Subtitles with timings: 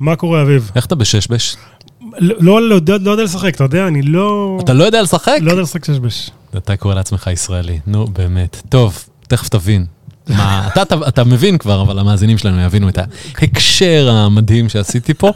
[0.00, 0.70] מה קורה, אביב?
[0.74, 1.56] איך אתה בששבש?
[2.18, 4.58] לא, לא, לא, יודע- לא יודע לשחק, אתה יודע, אני לא...
[4.64, 5.38] אתה לא יודע לשחק?
[5.40, 6.30] לא יודע לשחק ששבש.
[6.56, 8.62] אתה קורא לעצמך ישראלי, נו באמת.
[8.68, 8.98] טוב,
[9.28, 9.86] תכף תבין.
[10.28, 15.32] מה, אתה, אתה, אתה מבין כבר, אבל המאזינים שלנו יבינו את ההקשר המדהים שעשיתי פה.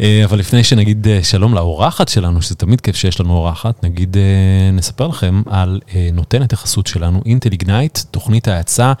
[0.00, 4.16] אה, אבל לפני שנגיד אה, שלום לאורחת שלנו, שזה תמיד כיף שיש לנו אורחת, נגיד,
[4.16, 5.80] אה, נספר לכם על
[6.12, 8.92] נותנת החסות שלנו, אינטל איגנייט, תוכנית ההאצה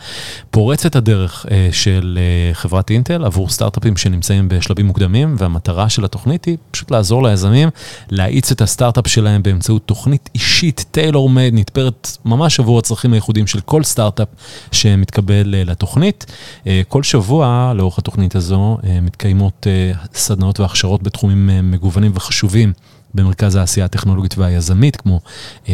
[0.50, 2.18] פורצת הדרך של
[2.52, 7.68] חברת אינטל עבור סטארט-אפים שנמצאים בשלבים מוקדמים, והמטרה של התוכנית היא פשוט לעזור ליזמים
[8.10, 13.60] להאיץ את הסטארט-אפ שלהם באמצעות תוכנית אישית, טיילור מייד, נתפרת ממש עבור הצרכים הייחודיים של
[13.60, 14.28] כל סטארט-אפ
[14.72, 16.26] שמתקבל אה, לתוכנית.
[16.66, 19.66] אה, כל שבוע לאורך התוכנית הזו אה, מתקיימות
[20.14, 22.72] סדנאות והכשרות בתחומים מגוונים וחשובים.
[23.14, 25.20] במרכז העשייה הטכנולוגית והיזמית, כמו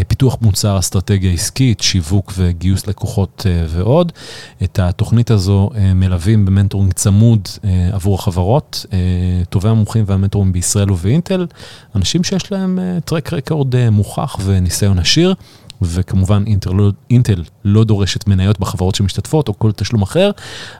[0.08, 4.12] פיתוח מוצר, אסטרטגיה עסקית, שיווק וגיוס לקוחות ועוד.
[4.62, 7.48] את התוכנית הזו מלווים במנטורינג צמוד
[7.92, 8.86] עבור החברות,
[9.50, 11.46] טובי המומחים והמנטורים בישראל ובאינטל,
[11.94, 15.34] אנשים שיש להם track record מוכח וניסיון עשיר.
[15.82, 20.30] וכמובן אינטל לא, אינטל לא דורשת מניות בחברות שמשתתפות או כל תשלום אחר,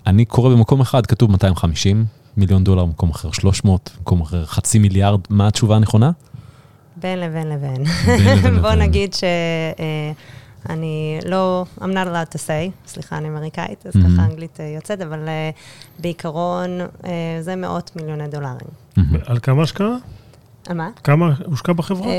[0.05, 2.05] ואני קורא במקום אחד, כתוב 250
[2.37, 5.19] מיליון דולר, במקום אחר 300, במקום אחר חצי מיליארד.
[5.29, 6.11] מה התשובה הנכונה?
[6.97, 7.83] בין לבין לבין.
[8.05, 8.73] בין לבין בוא.
[8.73, 10.13] נגיד שאני
[11.25, 13.99] לא, I'm not allowed to say, סליחה, אני אמריקאית, אז Mhm.
[13.99, 15.49] ככה אנגלית אה, יוצאת, אבל אה,
[15.99, 16.87] בעיקרון אה,
[17.41, 18.67] זה מאות מיליוני דולרים.
[18.97, 19.19] מהמם.
[19.25, 19.95] על כמה השקעה?
[20.68, 20.90] על מה?
[21.03, 22.07] כמה הושקע בחברה?
[22.07, 22.13] אה,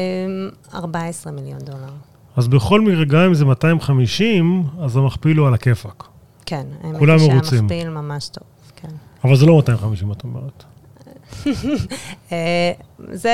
[0.78, 1.92] 14 מיליון דולר.
[2.36, 6.04] אז בכל מקרה, גם אם זה 250, אז המכפיל הוא על הכיפאק.
[6.46, 7.58] כן, האמת כולם היא מרוצים.
[7.58, 8.44] שהמכפיל ממש טוב,
[8.76, 8.88] כן.
[9.24, 10.64] אבל זה לא 250, את אומרת.
[12.32, 12.72] אה,
[13.12, 13.30] זה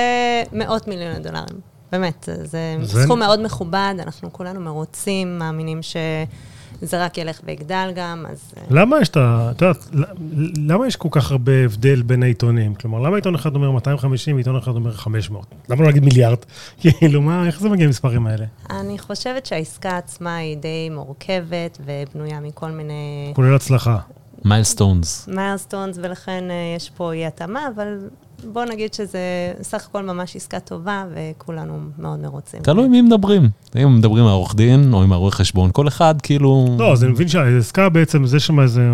[0.53, 1.61] מאות מיליוני דולרים,
[1.93, 5.83] באמת, זה- זה סכום מאוד מכובד, אנחנו כולנו מרוצים, מאמינים
[6.81, 8.53] שזה רק ילך ויגדל גם, אז...
[8.57, 9.53] אה, למה יש את ה...
[9.57, 9.89] את יודעת,
[10.57, 12.75] למה יש כל כך הרבה הבדל בין העיתונים?
[12.75, 15.47] כלומר, למה עיתון אחד אומר 250 ועיתון אחד אומר 500?
[15.69, 16.39] למה לא להגיד מיליארד?
[16.81, 18.45] כאילו, מה, איך זה מגיע למספרים האלה?
[18.71, 23.99] אני חושבת שהעסקה עצמה היא די מורכבת ובנויה מכל מיני כולל הצלחה.
[24.45, 25.29] מיילסטונס.
[25.29, 27.99] מיילסטונס, ולכן אה, יש פה אי התאמה, אבל
[28.53, 29.19] בוא נגיד שזה
[29.63, 32.61] סך הכל ממש עסקה טובה, וכולנו מאוד מרוצים.
[32.63, 33.49] תלוי מי מדברים.
[33.83, 36.77] אם מדברים עם העורך דין או עם הרואה חשבון, כל אחד כאילו...
[36.79, 38.91] לא, אז אני מבין שהעסקה בעצם, זה שם איזה,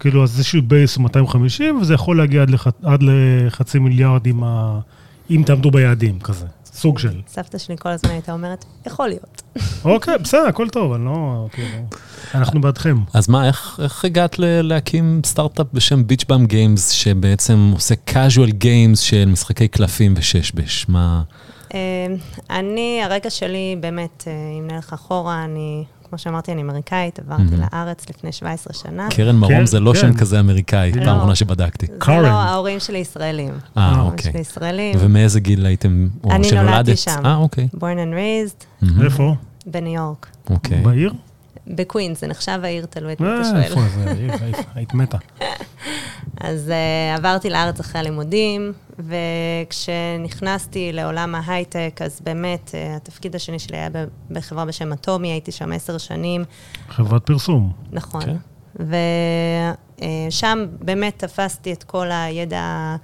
[0.00, 4.44] כאילו, אז איזשהו base הוא 250, וזה יכול להגיע עד, לח, עד לחצי מיליארד עם
[4.44, 4.80] ה...
[5.30, 6.46] אם תעמדו ביעדים, כזה.
[6.72, 7.20] סוג של.
[7.28, 9.42] סבתא שלי כל הזמן הייתה אומרת, יכול להיות.
[9.84, 11.46] אוקיי, בסדר, הכל טוב, אני לא...
[11.52, 11.68] כאילו,
[12.34, 12.96] אנחנו בעדכם.
[13.14, 18.50] אז מה, איך, איך הגעת ל- להקים סטארט-אפ בשם Beach Bum Games, שבעצם עושה casual
[18.64, 20.86] games של משחקי קלפים וששבש?
[20.88, 21.22] מה...
[21.74, 22.06] אה,
[22.50, 27.42] אני, הרקע שלי באמת, אה, אם נלך אחורה, אני, כמו שאמרתי, אני אמריקאית, עברתי.
[27.72, 29.08] לארץ לפני 17 שנה.
[29.10, 29.98] קרן מרום כן, זה לא כן.
[30.00, 31.04] שם כזה אמריקאי, לא.
[31.04, 31.86] פעם אחרונה שבדקתי.
[31.86, 31.94] זה.
[32.22, 33.54] לא, ההורים שלי ישראלים.
[33.76, 34.32] אה, ההורים אוקיי.
[34.32, 34.96] שלי ישראלים.
[34.98, 36.70] ומאיזה גיל הייתם, או אני שנולדת?
[36.70, 37.22] נולדתי שם.
[37.24, 37.68] אה, אוקיי.
[37.74, 38.86] born and raised.
[39.04, 39.34] איפה?
[39.66, 40.26] בניו יורק.
[40.50, 40.80] אוקיי.
[40.82, 41.12] בעיר?
[41.74, 43.62] בקווינס, זה נחשב העיר, תלוי את מי אתה אה, שואל.
[43.62, 44.10] איפה זה?
[44.10, 44.32] העיר?
[44.32, 44.62] איפה?
[44.74, 45.18] היית מתה.
[46.40, 53.76] אז uh, עברתי לארץ אחרי הלימודים, וכשנכנסתי לעולם ההייטק, אז באמת, uh, התפקיד השני שלי
[53.76, 53.88] היה
[54.30, 56.44] בחברה בשם אטומי, הייתי שם עשר שנים,
[56.88, 57.72] חברת פרסום.
[57.92, 58.20] נכון.
[58.24, 58.36] כן.
[60.28, 62.96] ושם באמת תפסתי את כל הידע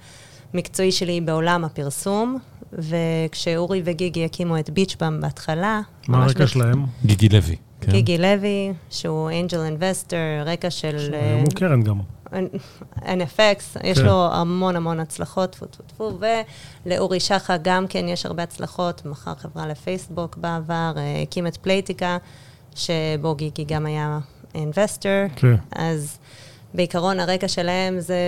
[0.53, 2.37] המקצועי שלי בעולם הפרסום,
[2.73, 6.85] וכשאורי וגיגי הקימו את ביצ'באם בהתחלה, מה הרקע שלהם?
[7.05, 7.55] גיגי לוי.
[7.87, 7.91] כן.
[7.91, 11.13] גיגי לוי, שהוא אנג'ל אינבסטור, רקע של...
[11.13, 11.99] אה, היום הוא קרן גם.
[12.97, 14.05] NFX, יש כן.
[14.05, 16.19] לו המון המון הצלחות, טפו טפו טפו,
[16.85, 22.17] ולאורי שחה גם כן יש הרבה הצלחות, מכר חברה לפייסבוק בעבר, אה, הקים את פלייטיקה,
[22.75, 24.19] שבו גיגי גם היה
[24.55, 25.27] אינבסטור.
[25.35, 25.55] כן.
[25.71, 26.17] אז
[26.73, 28.19] בעיקרון הרקע שלהם זה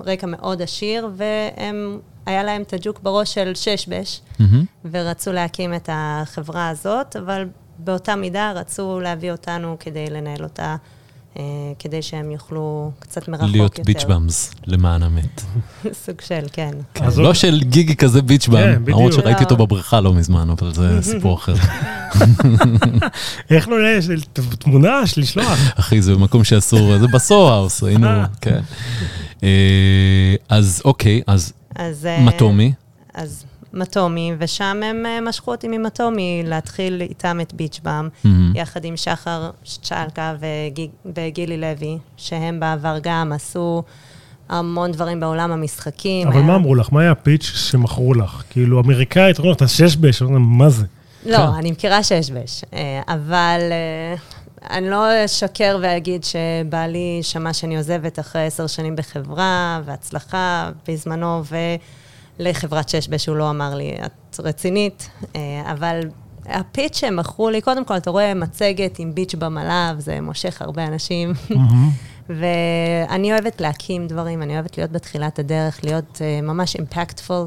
[0.00, 4.64] רקע מאוד עשיר, והם, היה להם את הג'וק בראש של ששבש, מהמם.
[4.90, 7.48] ורצו להקים את החברה הזאת, אבל
[7.84, 10.76] באותה מידה רצו להביא אותנו כדי לנהל אותה,
[11.38, 11.42] אה,
[11.78, 13.92] כדי שהם יוכלו קצת מרחוק להיות יותר.
[13.92, 15.42] ביץ' באמס, למען האמת.
[16.04, 16.70] סוג של, כן.
[17.00, 19.12] אז לא של גיגי כזה ביץ' כן, באם, למרות.
[19.12, 19.44] שראיתי לא.
[19.44, 21.54] אותו בבריכה לא מזמן, אבל זה סיפור אחר.
[23.50, 24.08] איך לא יש
[24.58, 25.58] תמונה של לשלוח?
[25.74, 28.26] אחי, זה במקום שאסור, זה בסו-האוס, היינו, אה.
[28.40, 28.60] כן.
[29.42, 32.08] אה, אז אוקיי, אז אז...
[32.20, 32.72] מטומי,
[33.14, 38.52] אז מטומי, ושם הם אה, משכו אותי ממטומי להתחיל איתם את ביצ'באם, מהמם.
[38.56, 39.50] יחד עם שחר
[39.82, 43.82] צ'לקה וגיג- וגילי לוי, שהם בעבר גם עשו
[44.48, 46.28] המון דברים בעולם המשחקים.
[46.28, 46.88] אבל היה- מה אמרו לך?
[46.92, 48.42] מה היה הפיץ' שמכרו לך?
[48.50, 50.86] כאילו, אמריקאית, אומרים לך, אתה שש בש, מה זה?
[51.26, 51.42] לא, כן.
[51.42, 54.14] אני מכירה שיש בש, אה, אבל אה,
[54.76, 61.42] אני לא אשקר ואגיד שבעלי שמע שאני עוזבת אחרי עשר שנים בחברה, והצלחה בזמנו,
[62.40, 66.00] ולחברת שש בש הוא לא אמר לי, את רצינית, אה, אבל
[66.46, 70.86] הפיץ' שהם מכרו לי, קודם כל, אתה רואה מצגת עם ביץ' במלאב, זה מושך הרבה
[70.86, 71.32] אנשים.
[72.28, 77.46] ואני אוהבת להקים דברים, אני אוהבת להיות בתחילת הדרך, להיות uh, ממש אימפקטפול.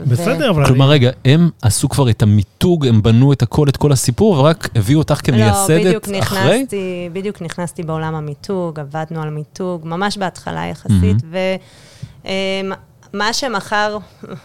[0.00, 0.66] בסדר, אבל...
[0.66, 4.68] כלומר, רגע, הם עשו כבר את המיתוג, הם בנו את הכל, את כל הסיפור, ורק
[4.74, 6.18] הביאו אותך לא, כמייסדת אחרי?
[6.18, 11.16] נכנסתי, בדיוק נכנסתי בעולם המיתוג, עבדנו על מיתוג, ממש בהתחלה יחסית,
[13.14, 13.98] ומה שמכר,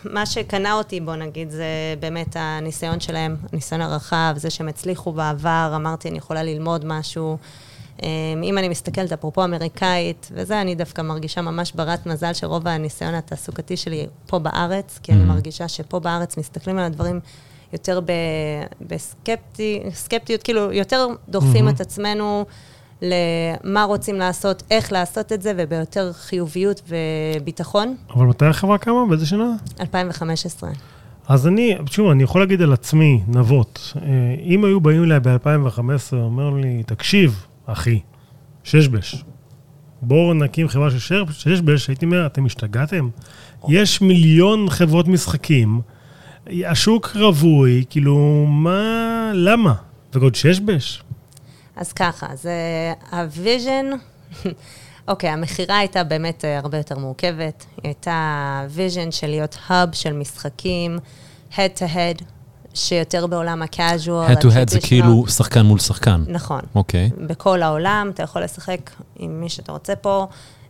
[0.04, 1.66] מה שקנה אותי, בוא נגיד, זה
[2.00, 7.38] באמת הניסיון שלהם, הניסיון הרחב, זה שהם הצליחו בעבר, אמרתי, אני יכולה ללמוד משהו.
[8.04, 8.07] אמ,
[8.44, 13.77] אם אני מסתכלת, אפרופו אמריקאית, וזה, אני דווקא מרגישה ממש ברת מזל שרוב הניסיון התעסוקתי
[13.77, 17.19] שלי פה בארץ, כי אני מרגישה שפה בארץ מסתכלים על הדברים
[17.74, 22.45] יותר ב- בסקפטי, סקפטיות, כאילו, יותר דוחפים את עצמנו
[23.01, 27.95] למה רוצים לעשות, איך לעשות את זה, וביותר חיוביות וביטחון.
[28.15, 29.05] אבל מתי החברה קמה?
[29.09, 29.55] באיזה שנה?
[29.79, 30.69] 2015.
[31.27, 34.01] אז אני, שוב, אני יכול להגיד על עצמי, נבות, אה,
[34.43, 37.99] אם היו באים אליי ב-2015, אומר לי, תקשיב, אחי,
[38.63, 39.23] ששבש,
[40.01, 43.09] בואו נקים חברה של ששבש, הייתי אומר, אתם השתגעתם?
[43.67, 45.81] יש מיליון חברות משחקים,
[46.47, 49.73] השוק רווי, כאילו, מה, למה?
[50.13, 51.03] ועוד ששבש?
[51.79, 52.53] אז ככה, זה
[53.11, 53.85] ה vision,
[55.07, 57.65] אוקיי, המכירה הייתה באמת אה, הרבה יותר מורכבת.
[57.75, 60.97] היא הייתה vision של להיות hub של משחקים,
[61.51, 62.23] head to head,
[62.73, 64.79] שיותר בעולם ה-casual, Head to head זה.
[64.81, 66.23] כאילו שחקן מול שחקן.
[66.27, 66.61] נכון.
[66.75, 67.09] אוקיי.
[67.27, 70.27] בכל העולם, אתה יכול לשחק עם מי שאתה רוצה פה,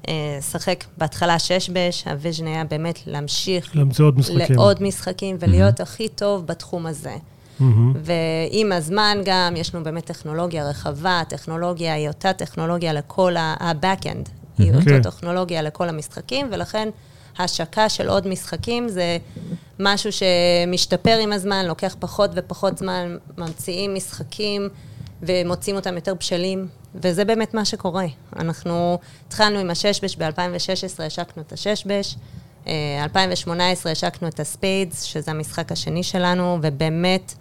[0.08, 4.56] אה, שחק בהתחלה שש בש, ה vision היה באמת להמשיך להמציא עוד משחקים.
[4.56, 7.16] לעוד משחקים ולהיות הכי טוב בתחום הזה.
[7.60, 7.94] מהמם.
[7.96, 14.72] ועם הזמן גם, יש לנו באמת טכנולוגיה רחבה, הטכנולוגיה היא אותה טכנולוגיה לכל ה-backend, היא
[14.72, 14.76] כן.
[14.76, 16.90] אותה טכנולוגיה לכל המשחקים, ולכן
[17.40, 19.18] השקה של עוד משחקים זה
[19.80, 24.70] משהו שמשתפר עם הזמן, לוקח פחות ופחות זמן, ממציאים משחקים
[25.22, 28.06] ומוצאים אותם יותר בשלים, וזה באמת מה שקורה.
[28.36, 28.98] אנחנו
[29.28, 32.16] התחלנו עם הששבש ב-2016, השקנו את הששבש.
[32.68, 37.34] אה, 2018 השקנו את הספיידס, שזה המשחק השני שלנו, ובאמת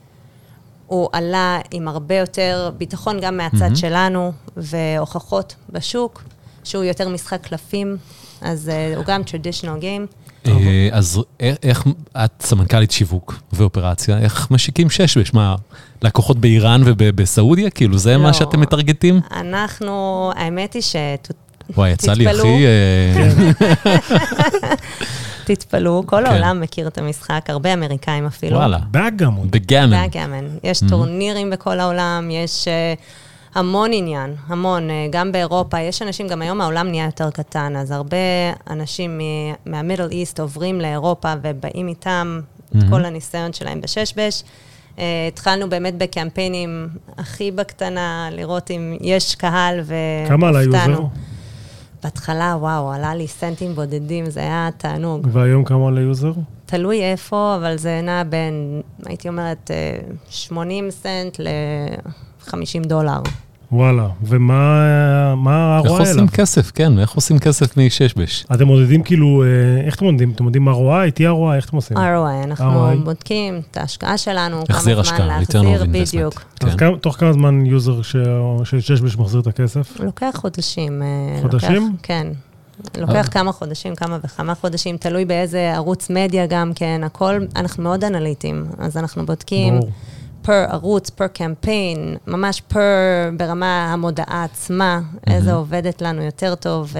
[0.88, 6.22] הוא עלה עם הרבה יותר ביטחון גם מהצד שלנו, והוכחות בשוק,
[6.64, 7.96] שהוא יותר משחק קלפים,
[8.40, 10.14] אז אה, הוא גם traditional game.
[10.46, 10.52] אה,
[10.92, 11.84] אז א- איך,
[12.16, 15.34] את סמנכ"לית שיווק ואופרציה, איך משיקים שש?
[15.34, 15.54] מה,
[16.02, 17.70] לקוחות באיראן ובסעודיה?
[17.70, 18.22] כאילו, זה לא.
[18.22, 19.20] מה שאתם מטרגטים?
[19.32, 21.28] אנחנו, האמת היא שת...
[21.76, 22.28] וואי, יצא לי.
[22.28, 22.48] הכי...
[25.54, 26.32] תתפלאו, כל כן.
[26.32, 28.56] העולם מכיר את המשחק, הרבה אמריקאים אפילו.
[28.56, 29.50] וואלה, באגמון.
[29.50, 29.90] בגאמן.
[29.90, 30.44] באגאמן.
[30.64, 32.94] יש טורנירים בכל העולם, יש אה,
[33.54, 34.90] המון עניין, המון.
[34.90, 38.16] אה, גם באירופה, יש אנשים, גם היום העולם נהיה יותר קטן, אז הרבה
[38.70, 39.22] אנשים מ-
[39.70, 42.40] מה Middle East עוברים לאירופה ובאים איתם
[42.76, 44.42] את כל הניסיון שלהם בששבש.
[44.98, 46.88] אה, התחלנו באמת בקמפיינים
[47.18, 50.28] הכי בקטנה, לראות אם יש קהל והופתענו.
[50.38, 51.02] כמה עלה user?
[52.02, 55.28] בהתחלה, וואו, עלה לי סנטים בודדים, זה היה תענוג.
[55.32, 56.32] והיום כמה עלה user?
[56.66, 59.98] תלוי איפה, אבל זה נע בין, הייתי אומרת, אה,
[60.30, 63.20] 80 סנט ל-50 דולר.
[63.72, 64.08] וואלה.
[64.22, 64.84] ומה
[65.36, 66.26] מה איך ה-ROI עושים אליו?
[66.32, 68.44] כסף, כן, איך עושים כסף משש-בש?
[68.54, 70.30] אתם מודדים כאילו, אה, איך אתם מודדים?
[70.30, 70.72] אתם מודדים ROI,
[71.18, 71.96] TROI, איך אתם עושים?
[71.96, 72.96] ROI, אנחנו ROI.
[73.04, 75.84] בודקים את ההשקעה שלנו, כמה זמן להחזיר.
[75.90, 76.42] בדיוק.
[76.64, 76.76] אז כן.
[76.76, 78.24] כמה- תוך כמה זמן user של
[78.80, 80.00] ששבש מחזיר את הכסף?
[80.00, 81.02] לוקח חודשים.
[81.02, 81.72] אה, חודשים?
[81.92, 82.26] לוקח, כן.
[82.98, 88.04] לוקח כמה חודשים, כמה וכמה חודשים, תלוי באיזה ערוץ מדיה גם כן, הכל, אנחנו מאוד
[88.04, 89.90] אנליטיים, אז אנחנו בודקים ברור.
[90.48, 96.94] per ערוץ, per קמפיין, ממש per ברמה המודעה עצמה, איזה עובדת לנו יותר טוב.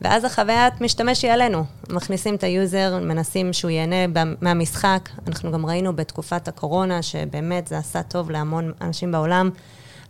[0.00, 1.64] ואז החוויית משתמש היא עלינו.
[1.90, 5.08] מכניסים את ה user, מנסים שהוא ייהנה מהמשחק.
[5.28, 9.50] אנחנו גם ראינו בתקופת הקורונה, שבאמת זה עשה טוב להמון אנשים בעולם.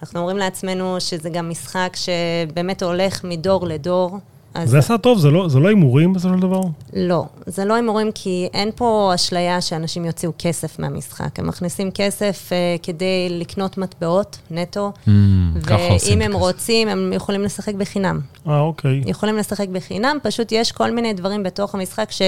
[0.03, 4.19] אנחנו אומרים לעצמנו שזה גם משחק שבאמת הולך מדור לדור.
[4.55, 6.61] אז זה עשה טוב, זה לא- זה לא הימורים בסופו של דבר?
[6.93, 11.39] לא, זה לא הימורים כי אין פה אשליה שאנשים יוציאו כסף מהמשחק.
[11.39, 15.09] הם מכניסים כסף uh, כדי לקנות מטבעות נטו, Mm,
[15.55, 16.41] ואם הם כסף.
[16.41, 18.21] רוצים, הם יכולים לשחק בחינם.
[18.49, 19.03] אה, אוקיי.
[19.07, 22.23] יכולים לשחק בחינם, פשוט יש כל מיני דברים בתוך המשחק ש...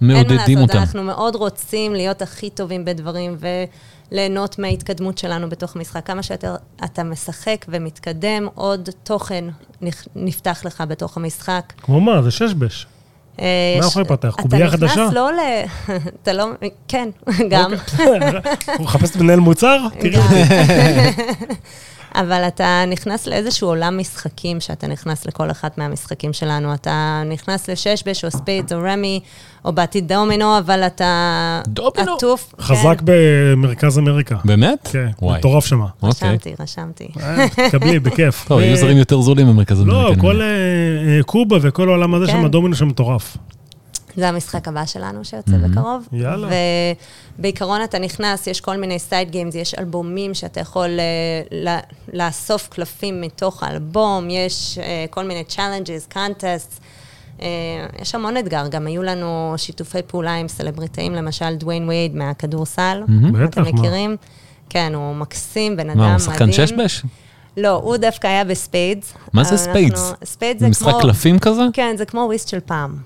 [0.00, 0.78] מעודדים אין מה לעשות, אותם.
[0.78, 3.36] אנחנו מאוד רוצים להיות הכי טובים בדברים
[4.12, 6.06] וליהנות מההתקדמות שלנו בתוך המשחק.
[6.06, 9.44] כמה שיותר אתה משחק ומתקדם, עוד תוכן
[10.16, 11.72] נפתח לך בתוך המשחק.
[11.82, 12.22] כמו מה?
[12.22, 12.86] זה ששבש.
[13.40, 14.34] אה, מה יכול להיפתח?
[14.40, 14.92] קובייה אתה חדשה?
[14.94, 15.38] נכנס לא ל...
[16.22, 16.46] אתה לא...
[16.88, 17.08] כן,
[17.50, 17.72] גם.
[18.78, 19.86] הוא מחפש מנהל מוצר?
[20.00, 20.16] תראי.
[22.14, 26.74] אבל אתה נכנס לאיזשהו עולם משחקים, שאתה נכנס לכל אחת מהמשחקים שלנו.
[26.74, 29.20] אתה נכנס לששבש, או Spades, או רמי,
[29.64, 32.14] או בעתיד דומינו, אבל אתה דומינו.
[32.16, 32.54] עטוף.
[32.60, 34.36] חזק במרכז אמריקה.
[34.44, 34.88] באמת?
[34.92, 35.38] כן, וואי.
[35.38, 35.86] מטורף שמה.
[36.00, 36.28] כן, אוקיי.
[36.30, 37.08] רשמתי, רשמתי.
[37.20, 38.44] אה, תקבלי, בכיף.
[38.48, 40.20] טוב, ו- יהיו יוזרים יותר זולים במרכז לא, אמריקה.
[40.20, 40.46] כל נראה.
[40.46, 42.32] אה, אה, קובה וכל העולם הזה כן.
[42.32, 43.36] שם, הדומינו שם מטורף.
[44.16, 46.08] זה המשחק הבא שלנו שיוצא בקרוב.
[46.12, 46.48] יאללה.
[47.38, 51.04] ובעיקרון אתה נכנס, יש כל מיני side games, יש אלבומים שאתה יכול אה,
[51.58, 51.78] ל-
[52.12, 56.80] לאסוף קלפים מתוך האלבום, יש אה, כל מיני challenges, contests.
[57.42, 57.46] אה,
[58.02, 63.48] יש המון אתגר, גם היו לנו שיתופי פעולה עם סלבריטאים, למשל דוויין וייד מהכדורסל, בטח,
[63.48, 63.68] אתם מה?
[63.72, 64.16] מכירים?
[64.70, 66.28] כן, הוא מקסים, בן אדם מה, מדהים.
[66.28, 67.02] הוא שחקן ששבש?
[67.56, 69.14] לא, הוא דווקא היה ב Spades.
[69.32, 70.12] מה זה אבל Spades?
[70.24, 71.00] Spades זה זה משחק כמו...
[71.00, 71.62] קלפים כזה?
[71.72, 72.96] כן, זה כמו Whist של פעם.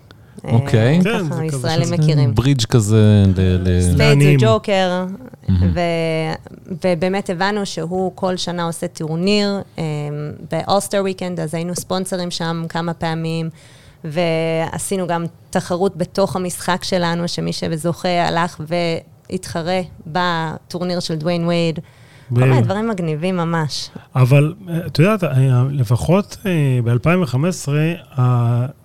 [0.45, 0.99] אוקיי.
[0.99, 2.35] אה, כן, זה ככה כזה ישראלים שזה- מכירים.
[2.35, 3.81] ברידג' כזה ל...
[3.81, 4.41] spades לעניים.
[4.41, 5.05] זה ג'וקר,
[6.83, 9.83] ובאמת הבנו שהוא כל שנה עושה טורניר אה,
[10.53, 13.51] ב-All-Star Weekend, אז היינו ספונסרים שם כמה פעמים,
[14.05, 18.61] ועשינו גם תחרות בתוך המשחק שלנו, שמי שזוכה הלך
[19.31, 21.79] והתחרה בטורניר של דוויין וייד.
[22.31, 23.91] ב- כל מיני דברים מגניבים ממש.
[24.15, 25.23] אבל אה, את יודעת,
[25.71, 26.37] לפחות
[26.85, 27.69] ב-2015,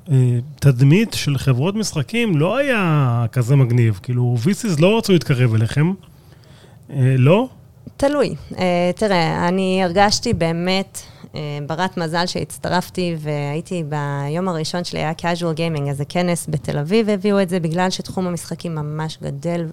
[0.07, 3.99] התדמית של חברות משחקים לא היה כזה מגניב.
[4.03, 5.93] כאילו, ויסיס לא רצו להתקרב אליכם.
[6.89, 7.47] אה, לא?
[7.97, 8.35] תלוי.
[8.51, 8.55] Uh,
[8.95, 10.99] תראה, אני הרגשתי באמת
[11.67, 17.41] ברת מזל שהצטרפתי, והייתי ביום הראשון שלי, היה casual gaming, איזה כנס בתל אביב, הביאו
[17.41, 19.65] את זה בגלל שתחום המשחקים ממש גדל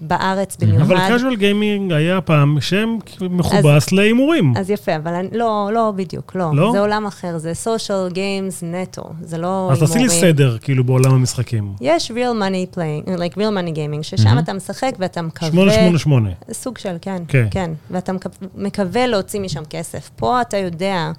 [0.00, 0.80] בארץ במיוחד.
[0.80, 4.54] אבל casual gaming היה פעם שם מכובס להימורים.
[4.56, 6.50] אז יפה, אבל אני, לא, לא בדיוק, לא.
[6.54, 6.72] לא?
[6.72, 10.20] זה עולם אחר, זה social games נטו, זה לא אז תעשי לי הימורים.
[10.20, 11.72] סדר, כאילו, בעולם המשחקים.
[11.80, 15.50] יש real money playing, like real money gaming, ששם אתה משחק ואתה מקווה...
[15.50, 16.30] 888.
[16.52, 17.46] סוג של, כן, כן.
[17.50, 17.66] כן.
[17.66, 17.70] כן.
[17.90, 20.10] ואתה מקו- מקווה להוציא משם כסף.
[20.16, 21.10] פה אתה יודע,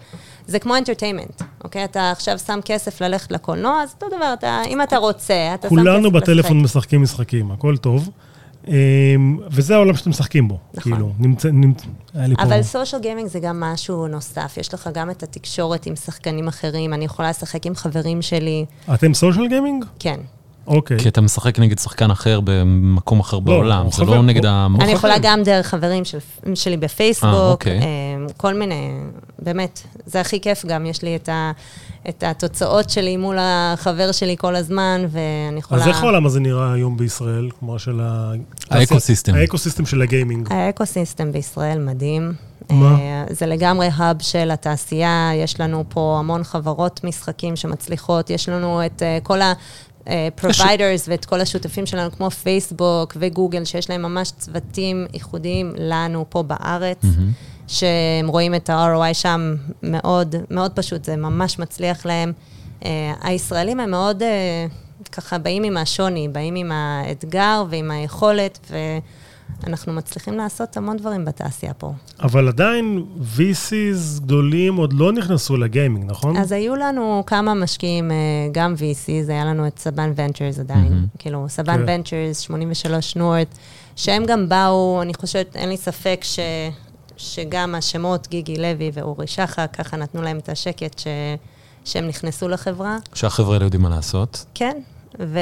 [0.48, 1.84] זה כמו אנטרטיימנט, אוקיי?
[1.84, 5.76] אתה עכשיו שם כסף ללכת לקולנוע, אז אותו דבר, אתה, אם אתה רוצה, אתה שם
[5.76, 6.22] כסף כולנו לשחק.
[6.22, 8.10] בטלפון משחקים משחקים, הכל טוב.
[8.68, 10.60] אמ, וזה העולם שאתם משחקים בו.
[10.74, 10.92] נכון.
[10.92, 12.44] כאילו, נמצא, נמצא, היה לי פה...
[12.44, 14.58] אבל סושיאל גיימינג זה גם משהו נוסף.
[14.58, 19.14] יש לך גם את התקשורת עם שחקנים אחרים, אני יכולה לשחק עם חברים שלי, אתם
[19.14, 19.86] סושיאל גיימינג?
[20.00, 20.20] כן.
[20.68, 21.00] אוקיי.
[21.00, 24.54] כי אתה משחק נגד שחקן אחר במקום אחר בעולם, הוא זה חבר- לא נגד הוא-
[24.54, 24.68] ה...
[24.80, 26.18] אני יכולה גם דרך חברים של,
[26.56, 27.80] שלי בפייסבוק, אה, אוקיי.
[27.80, 27.86] אה,
[28.38, 28.92] כל מיני,
[29.40, 31.52] באמת, זה הכי כיף גם, יש לי את, ה,
[32.10, 35.82] את התוצאות שלי מול החבר שלי כל הזמן, ואני יכולה...
[35.82, 37.50] אז איך העולם הזה נראה היום בישראל?
[37.60, 38.32] כמו של ה...
[38.70, 39.36] האקוסיסטם.
[39.36, 40.48] האקוסיסטם של הגיימינג.
[40.52, 42.34] האקוסיסטם בישראל מדהים.
[42.70, 42.96] מה?
[43.00, 48.86] אה, זה לגמרי hub של התעשייה, יש לנו פה המון חברות משחקים שמצליחות, יש לנו
[48.86, 49.54] את אה, כל ה...
[50.42, 56.44] providers ואת כל השותפים שלנו, כמו פייסבוק וגוגל, שיש להם ממש צוותים ייחודיים לנו פה
[56.44, 57.02] בארץ,
[57.68, 62.34] שהם רואים את ה-ROI שם מאוד, מאוד פשוט, זה ממש מצליח להם.
[62.86, 64.66] אה, הישראלים הם מאוד אה,
[65.12, 68.72] ככה באים עם השוני, באים עם האתגר ועם היכולת,
[69.64, 71.94] ואנחנו מצליחים לעשות המון דברים בתעשייה פה.
[72.20, 73.06] אבל עדיין
[73.38, 76.38] VCs גדולים עוד לא נכנסו לגיימינג, נכון?
[76.38, 78.16] אז היו לנו כמה משקיעים, אה,
[78.52, 81.94] גם VC, זה היה לנו את סבן ונצ'רס עדיין, כאילו, סבן כן.
[81.94, 83.58] ונצ'רס, 83 נורט,
[83.96, 86.40] שהם גם באו, אני חושבת, אין לי ספק ש...
[87.18, 91.08] שגם השמות, גיגי לוי ואורי שחק, ככה נתנו להם את השקט ש...
[91.86, 92.98] שהם נכנסו לחברה.
[93.14, 94.46] שהחבר'ה האלה יודעים מה לעשות.
[94.54, 94.78] כן,
[95.20, 95.40] ו...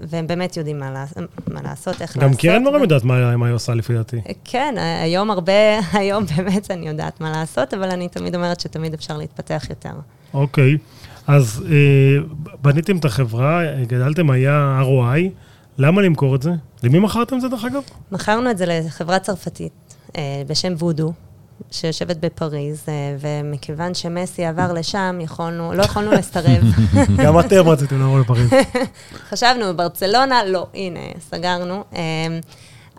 [0.00, 1.10] והם באמת יודעים מה, לעש...
[1.48, 2.40] מה לעשות, איך גם לעשות.
[2.40, 4.20] קרן מורם ו- יודעת מה מה היא עושה לפי דעתי.
[4.44, 9.16] כן, היום הרבה, היום באמת אני יודעת מה לעשות, אבל אני תמיד אומרת שתמיד אפשר
[9.16, 9.92] להתפתח יותר.
[10.34, 10.78] אוקיי.
[11.26, 12.22] אז אה,
[12.62, 15.30] בניתם את החברה, גדלתם, היה ROI,
[15.78, 16.50] למה למכור את זה?
[16.82, 17.82] למי מכרתם את זה, דרך אגב?
[18.12, 19.72] מכרנו את זה לחברה צרפתית
[20.16, 21.12] אה, בשם וודו,
[21.70, 26.62] שיושבת בפריז, אה, ומכיוון שמסי עבר לשם, יכולנו, לא יכולנו לסרב.
[27.24, 28.50] גם אתם רציתם לעבור לפריז.
[29.30, 31.00] חשבנו בברצלונה, לא, הנה,
[31.30, 31.84] סגרנו.
[31.94, 32.00] אה,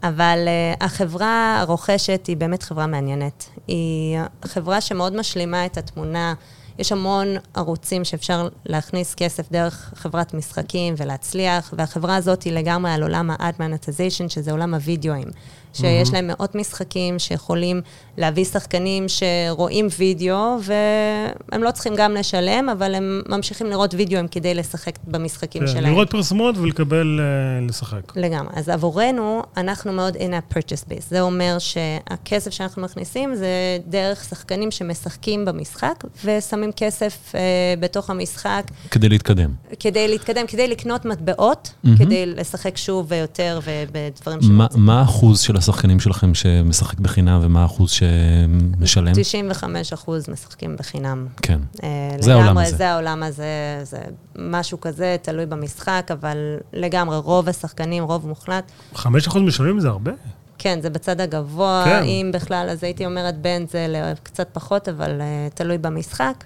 [0.03, 3.49] אבל uh, החברה הרוכשת היא באמת חברה מעניינת.
[3.67, 6.33] היא חברה שמאוד משלימה את התמונה.
[6.79, 13.03] יש המון ערוצים שאפשר להכניס כסף דרך חברת משחקים ולהצליח, והחברה הזאת היא לגמרי על
[13.03, 15.27] עולם ה-ad monetization, שזה עולם הווידאוים.
[15.73, 16.13] שיש mm-hmm.
[16.13, 17.81] להם מאות משחקים שיכולים
[18.17, 24.53] להביא שחקנים שרואים וידאו, והם לא צריכים גם לשלם, אבל הם ממשיכים לראות וידאוים כדי
[24.53, 25.83] לשחק במשחקים כן, שלהם.
[25.83, 28.17] לראות פרסומות ולקבל, uh, לשחק.
[28.17, 28.53] לגמרי.
[28.55, 31.03] אז עבורנו, אנחנו מאוד in a purchase base.
[31.09, 33.47] זה אומר שהכסף שאנחנו מכניסים זה
[33.87, 37.35] דרך שחקנים שמשחקים במשחק, ושמים כסף uh,
[37.79, 38.63] בתוך המשחק.
[38.91, 39.51] כדי להתקדם.
[39.79, 41.89] כדי להתקדם, כדי לקנות מטבעות, mm-hmm.
[41.99, 44.61] כדי לשחק שוב ויותר ובדברים רוצים.
[44.75, 49.13] מה האחוז של השחקנים שלכם שמשחק בחינם, ומה האחוז שמשלם?
[49.15, 51.27] 95 אחוז משחקים בחינם.
[51.41, 51.79] כן, uh,
[52.19, 52.77] זה העולם הזה.
[52.77, 53.97] זה העולם הזה, זה
[54.35, 56.37] משהו כזה, תלוי במשחק, אבל
[56.73, 58.71] לגמרי, רוב השחקנים, רוב מוחלט.
[58.95, 60.11] 5 אחוז משלמים זה הרבה.
[60.57, 62.03] כן, זה בצד הגבוה, כן.
[62.03, 66.43] אם בכלל, אז הייתי אומרת בין זה לקצת פחות, אבל uh, תלוי במשחק.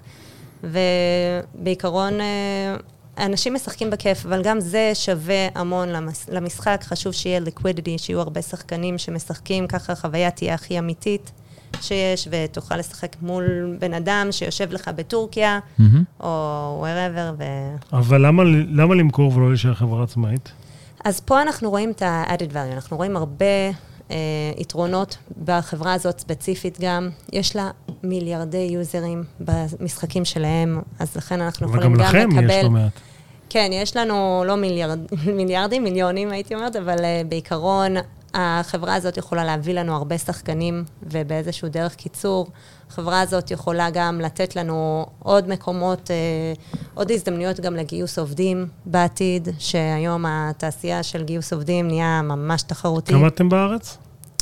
[0.64, 2.82] ובעיקרון, uh,
[3.18, 5.88] אנשים משחקים בכיף, אבל גם זה שווה המון
[6.28, 6.84] למשחק.
[6.84, 11.32] חשוב שיהיה ליקווידיטי, שיהיו הרבה שחקנים שמשחקים, ככה החוויה תהיה הכי אמיתית
[11.80, 15.82] שיש, ותוכל לשחק מול בן אדם שיושב לך בטורקיה, mm-hmm.
[16.20, 17.34] או wherever.
[17.38, 17.44] ו...
[17.92, 20.52] אבל למה, למה למכור ולא להישאר חברה עצמאית?
[21.04, 23.44] אז פה אנחנו רואים את ה-added value, אנחנו רואים הרבה
[24.56, 27.08] יתרונות בחברה הזאת ספציפית גם.
[27.32, 27.70] יש לה
[28.02, 32.18] מיליארדי יוזרים במשחקים שלהם, אז לכן אנחנו יכולים גם לקבל...
[32.20, 32.92] וגם לכם יש לא מעט.
[33.50, 34.98] כן, יש לנו לא מיליארד,
[35.36, 37.94] מיליארדים, מיליונים הייתי אומרת, אבל uh, בעיקרון
[38.34, 42.46] החברה הזאת יכולה להביא לנו הרבה שחקנים, ובאיזשהו דרך קיצור,
[42.90, 49.48] החברה הזאת יכולה גם לתת לנו עוד מקומות, uh, עוד הזדמנויות גם לגיוס עובדים בעתיד,
[49.58, 53.16] שהיום התעשייה של גיוס עובדים נהיה ממש תחרותית.
[53.16, 53.98] כמה אתם בארץ?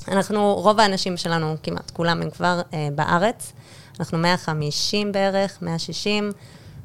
[0.09, 3.53] אנחנו, רוב האנשים שלנו, כמעט כולם הם כבר uh, בארץ.
[4.01, 6.33] אנחנו 150 בערך, 160.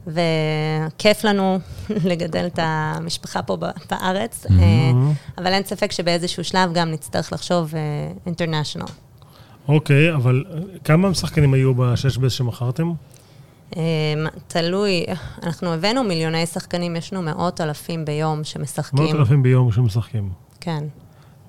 [0.07, 1.59] וכיף לנו
[2.09, 3.57] לגדל את המשפחה פה
[3.89, 4.51] בארץ, mm-hmm.
[5.37, 7.73] אבל אין ספק שבאיזשהו שלב גם נצטרך לחשוב
[8.25, 8.87] אינטרנשיונל.
[8.87, 8.91] Uh,
[9.67, 10.43] אוקיי, okay, אבל
[10.83, 12.91] כמה שחקנים היו בשש בס שמכרתם?
[14.47, 15.05] תלוי,
[15.43, 19.03] אנחנו הבאנו מיליוני שחקנים, יש לנו מאות אלפים ביום שמשחקים.
[19.03, 20.29] מאות אלפים ביום שמשחקים.
[20.59, 20.83] כן.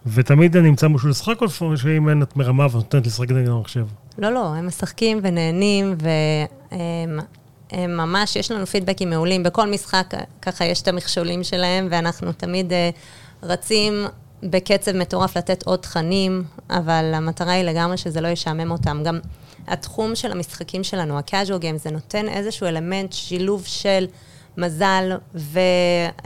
[0.06, 3.86] ותמיד נמצא משהו לשחק, או שאם אין את מרמה ואת נותנת לשחק נגד המחשב?
[4.18, 7.18] לא, לא, הם משחקים ונהנים, והם
[7.72, 9.42] הם ממש, יש לנו פידבקים מעולים.
[9.42, 12.74] בכל משחק, ככה יש את המכשולים שלהם, ואנחנו תמיד uh,
[13.42, 14.06] רצים
[14.42, 19.02] בקצב מטורף לתת עוד תכנים, אבל המטרה היא לגמרי שזה לא ישעמם אותם.
[19.04, 19.18] גם
[19.66, 24.06] התחום של המשחקים שלנו, ה-casual game, זה נותן איזשהו אלמנט, שילוב של
[24.56, 25.60] מזל ו,
[26.18, 26.22] uh,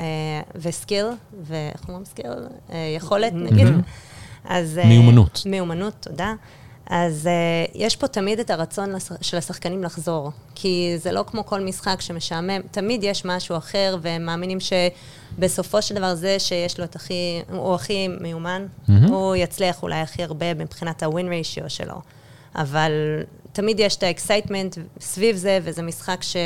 [0.55, 1.07] ו skill,
[1.43, 2.27] ואיך אומרים skill?
[2.69, 3.67] Uh, יכולת, נגיד.
[4.45, 4.81] אז...
[4.85, 5.43] מיומנות.
[5.47, 6.35] מיומנות, תודה.
[6.91, 11.61] אז uh, יש פה תמיד את הרצון של השחקנים לחזור, כי זה לא כמו כל
[11.61, 16.97] משחק שמשעמם, תמיד יש משהו אחר, והם מאמינים שבסופו של דבר זה שיש לו את
[16.97, 18.93] הכי, הוא הכי מיומן, mm-hmm.
[19.09, 22.01] הוא יצליח אולי הכי הרבה מבחינת ה-win ratio שלו.
[22.55, 22.93] אבל
[23.57, 26.37] תמיד יש את ה excitement סביב זה, וזה משחק ש...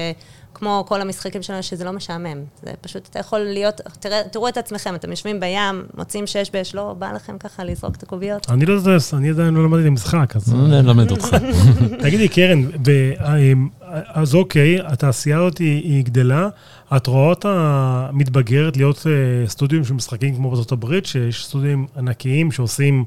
[0.54, 2.38] כמו כל המשחקים שלנו, שזה לא משעמם.
[2.62, 6.74] זה פשוט, אתה יכול להיות, תראה, תראו את עצמכם, אתם יושבים בים, מוצאים שש באש,
[6.74, 8.50] לא בא לכם ככה לזרוק את הקוביות?
[8.50, 10.54] אני לא יודע, אני עדיין לא למדתי משחק, אז...
[10.54, 11.36] אני אלמד אותך.
[12.02, 12.62] תגידי, קרן,
[14.06, 16.48] אז אוקיי, התעשייה הזאת היא גדלה,
[16.96, 22.52] את רואה אותה מתבגרת להיות אה, סטודיו של משחקים כמו בארצות הברית, שיש סטודיו ענקיים
[22.52, 23.04] שעושים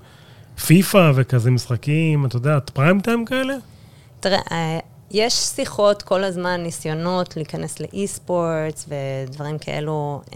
[0.66, 3.54] פיפא וכזה משחקים, את יודעת, פריים טיים כאלה?
[4.24, 4.80] תראה, אה,
[5.12, 10.22] יש שיחות כל הזמן, ניסיונות להיכנס לאי-ספורטס ודברים כאלו.
[10.26, 10.36] Mm-hmm.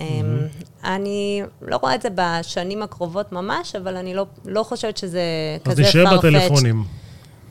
[0.84, 5.22] אני לא רואה את זה בשנים הקרובות ממש, אבל אני לא, לא חושבת שזה
[5.66, 5.86] כזה farfetch.
[5.86, 6.84] אז נשאר בטלפונים.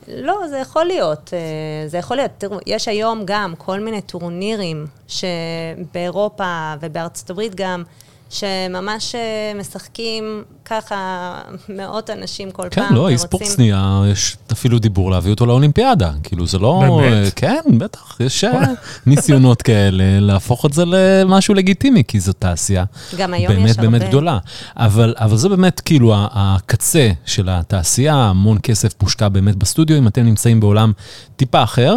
[0.07, 1.33] לא, זה יכול להיות.
[1.33, 2.31] אה, זה יכול להיות.
[2.37, 7.83] תראו, יש היום גם כל מיני טורנירים שבאירופה ובארצות הברית גם,
[8.29, 11.33] שממש אה, משחקים ככה
[11.69, 12.89] מאות אנשים כל כן, פעם.
[12.89, 16.11] כן, לא, אי-ספורט נהיה, יש אפילו דיבור להביא אותו לאולימפיאדה.
[16.23, 16.79] כאילו, זה לא...
[16.81, 17.33] באמת?
[17.35, 18.61] כן, בטח, יש אה,
[19.05, 22.83] ניסיונות כאלה להפוך את זה למשהו לגיטימי, כי זו תעשייה
[23.17, 24.09] גם היום באמת יש באמת הרבה...
[24.09, 24.37] גדולה.
[24.77, 30.21] אבל, אבל זה באמת כאילו הקצה של התעשייה, המון כסף מושקע באמת בסטודיו, אם אתם
[30.21, 30.91] נמצאים בעולם
[31.35, 31.95] טיפה אחר.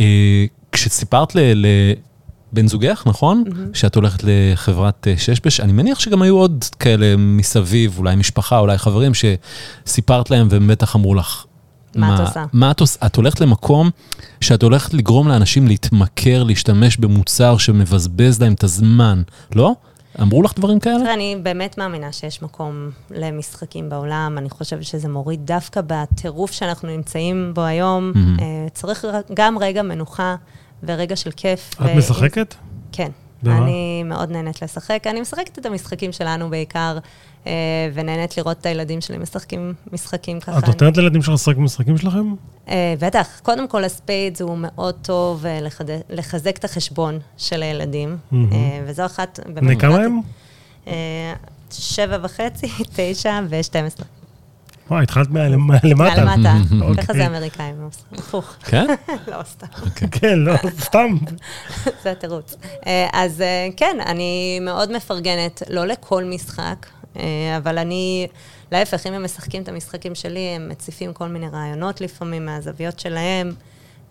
[0.00, 1.38] אה, כשסיפרת ל...
[1.38, 1.66] ל
[2.56, 3.44] בן זוגך, נכון?
[3.72, 5.60] שאת הולכת לחברת אה, ששבש.
[5.60, 10.96] אני מניח שגם היו עוד כאלה מסביב, אולי משפחה, אולי חברים, שסיפרת להם והם בטח
[10.96, 11.44] אמרו לך,
[11.96, 12.44] מה את עושה?
[12.52, 13.06] מה את עושה?
[13.06, 13.90] את הולכת למקום
[14.40, 19.22] שאת הולכת לגרום לאנשים להתמכר, להשתמש במוצר שמבזבז להם את הזמן,
[19.54, 19.74] לא?
[20.22, 20.98] אמרו לך דברים כאלה?
[20.98, 24.34] תראה, אני באמת מאמינה שיש מקום למשחקים בעולם.
[24.38, 28.12] אני חושבת שזה מוריד דווקא בטירוף שאנחנו נמצאים בו היום.
[28.16, 30.36] אה, צריך גם רגע מנוחה
[30.86, 31.70] ורגע של כיף.
[31.74, 32.54] את ו- משחקת?
[32.92, 33.10] כן.
[33.42, 33.58] במה?
[33.58, 35.02] אני מאוד נהנית לשחק.
[35.06, 36.98] אני משחקת את המשחקים שלנו בעיקר,
[37.46, 37.52] אה,
[37.94, 40.58] ונהנית לראות את הילדים שלי משחקים משחקים ככה.
[40.58, 42.34] את נותנת לילדים שלך לשחק במשחקים שלכם?
[42.68, 43.40] אה, בטח.
[43.42, 48.52] קודם כל, הספיידס הוא מאוד טוב אה, לחד- לחזק את החשבון של הילדים, מהמם.
[48.52, 49.40] אה, וזו אחת...
[49.54, 50.20] בני כמה הם?
[50.86, 51.32] אה,
[51.72, 54.06] שבע וחצי, תשע ושתים עשרה.
[54.90, 55.86] וואי, התחלת מה- למטה.
[56.24, 56.54] למטה.
[56.82, 57.04] אוקיי.
[57.04, 58.56] ככה זה אמריקאים, הפוך.
[58.70, 58.86] כן?
[59.26, 59.66] לא, סתם.
[60.10, 61.16] כן, לא, סתם.
[62.02, 62.56] זה התירוץ.
[62.86, 67.22] אה, אז אה, כן, אני מאוד מפרגנת, לא לכל משחק, אה,
[67.56, 68.26] אבל אני,
[68.72, 73.52] להפך, אם הם משחקים את המשחקים שלי, הם מציפים כל מיני רעיונות לפעמים מהזוויות שלהם,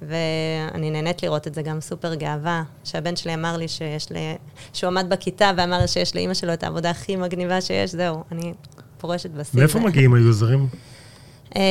[0.02, 4.36] ואני נהנית לראות את זה גם סופר גאווה, שהבן שלי אמר לי שיש לי,
[4.74, 8.54] שהוא עמד בכיתה ואמר שיש לאימא שלו את העבודה הכי מגניבה שיש, זהו, אני
[8.98, 9.60] פורשת בשיא.
[9.60, 10.68] מאיפה מגיעים היוזרים?
[11.56, 11.62] אה,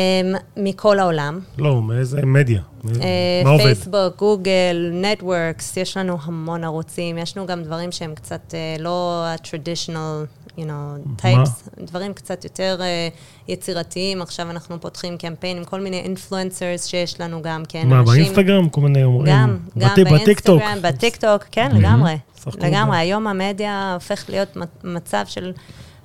[0.57, 1.41] מכל העולם.
[1.59, 2.61] לא, מאיזה מדיה?
[3.01, 3.65] אה, מה עובד?
[3.65, 9.25] פייסבוק, גוגל, נטוורקס, יש לנו המון ערוצים, יש לנו גם דברים שהם קצת אה, לא
[9.27, 10.27] ה-traditional,
[10.59, 11.51] you know, types,
[11.85, 13.09] דברים קצת יותר אה,
[13.49, 14.23] יצירתיים.
[14.23, 18.69] עכשיו אנחנו פותחים קמפיין עם כל מיני אינפלואנסרס שיש לנו גם, כן, מה, אנשים- באינסטגרם?
[18.69, 19.33] כל מיני אומרים?
[19.33, 19.95] גם, גם.
[20.05, 22.17] באינסטגרם, בטיקטוק, כן, לגמרי.
[22.61, 22.97] לגמרי.
[22.99, 25.53] היום המדיה הופך להיות מצ- מצב של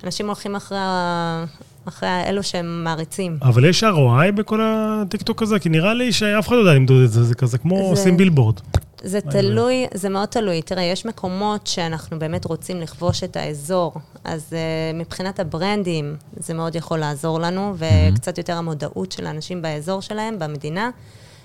[0.04, 1.44] אנשים הולכים אחרי ה-
[1.88, 3.38] אחרי אלו שהם מעריצים.
[3.42, 5.58] אבל יש ROI בכל הטיקטוק הזה?
[5.58, 8.16] כי נראה לי שאף אחד לא יודע למדוד את זה, זה כזה כמו זה- עושים
[8.16, 8.60] בילבורד.
[9.02, 10.62] זה תלוי, זה מאוד תלוי.
[10.62, 13.92] תראה, יש מקומות שאנחנו באמת רוצים לכבוש את האזור,
[14.24, 14.54] אז uh,
[14.96, 20.90] מבחינת הברנדים, זה מאוד יכול לעזור לנו, וקצת יותר המודעות של האנשים באזור שלהם, במדינה.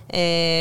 [0.09, 0.13] Uh,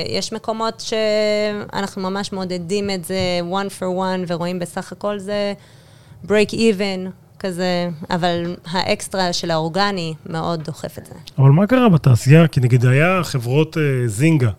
[0.09, 3.17] יש מקומות שאנחנו ממש מעודדים את זה
[3.51, 5.53] one for one, ורואים בסך הכל זה
[6.27, 11.15] break even כזה, אבל האקסטרה של האורגני מאוד דוחף את זה.
[11.39, 12.49] אבל מה קרה בתעשייה?
[12.49, 14.51] כי נגיד היה חברות אה, זינגה,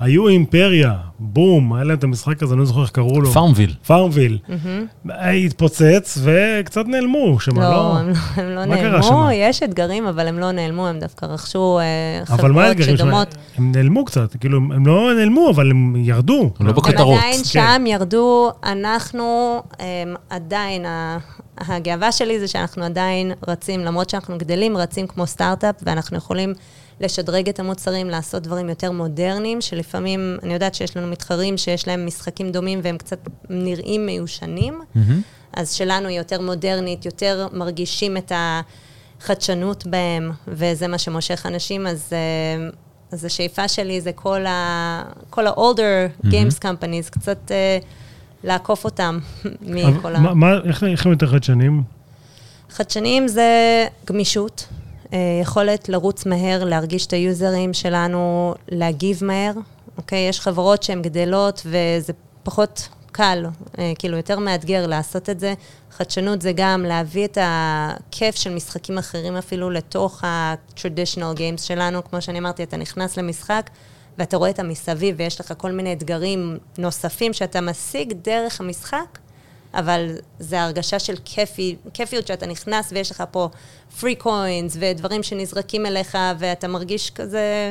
[0.00, 3.30] היו אימפריה, בום, היה להם את המשחק הזה, אני לא זוכר איך קראו לו.
[3.30, 3.74] פארמוויל.
[3.86, 4.38] פארמוויל.
[5.08, 7.98] התפוצץ וקצת נעלמו, שמה לא, לא...
[7.98, 9.28] הם לא, הם לא נעלמו?
[9.32, 12.98] יש אתגרים, אבל הם לא נעלמו, הם דווקא רכשו אה, אבל מה חברות?
[12.98, 13.34] שדומות.
[13.56, 16.50] הם נעלמו קצת, כאילו, הם הם לא נעלמו, אבל הם ירדו.
[16.60, 17.18] הם לא הם בכותרות.
[17.18, 17.44] עדיין כן.
[17.44, 20.84] שם, ירדו, אנחנו אה, עדיין,
[21.58, 26.52] הגאווה שלי זה שאנחנו עדיין רצים, למרות שאנחנו גדלים, רצים כמו סטארט-אפ, ואנחנו יכולים
[27.00, 32.06] לשדרג את המוצרים, לעשות דברים יותר מודרניים, שלפעמים, אני יודעת שיש לנו מתחרים שיש להם
[32.06, 33.18] משחקים דומים והם קצת
[33.50, 35.20] נראים מיושנים, מהמם.
[35.52, 38.32] אז שלנו היא יותר מודרנית, יותר מרגישים את
[39.20, 42.68] החדשנות בהם, וזה מה שמושך אנשים, אז, אה,
[43.12, 47.78] אז השאיפה שלי זה כל ה- כל ה-older games companies, קצת אה,
[48.44, 49.18] לעקוף אותם
[49.62, 50.18] מכל ה...
[50.18, 51.82] מה- איך איך הם יותר חדשניים?
[52.70, 53.48] חדשניים זה
[54.06, 54.66] גמישות,
[55.42, 59.52] יכולת לרוץ מהר, להרגיש את היוזרים שלנו, להגיב מהר,
[59.96, 60.28] אוקיי?
[60.28, 63.46] יש חברות שהן גדלות וזה פחות קל,
[63.78, 65.54] אה, כאילו יותר מאתגר לעשות את זה.
[65.90, 72.04] חדשנות זה גם להביא את הכיף של משחקים אחרים אפילו לתוך ה-traditional games שלנו.
[72.10, 73.70] כמו שאני אמרתי, אתה נכנס למשחק
[74.18, 79.18] ואתה רואה את המסביב ויש לך כל מיני אתגרים נוספים שאתה משיג דרך המשחק.
[79.74, 83.48] אבל זה הרגשה של כיפי, כיפיות שאתה נכנס ויש לך פה
[84.00, 87.70] free coins ודברים שנזרקים אליך ואתה מרגיש כזה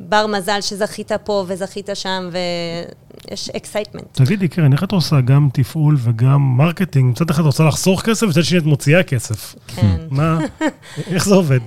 [0.00, 4.04] בר מזל שזכית פה וזכית שם ויש excitement.
[4.12, 7.10] תגידי, קרן, איך את עושה גם תפעול וגם marketing?
[7.10, 9.54] מצד אחד את רוצה לחסוך כסף, מצד שני את מוציאה כסף.
[9.66, 9.96] כן.
[10.10, 10.38] מה,
[11.12, 11.60] איך זה עובד?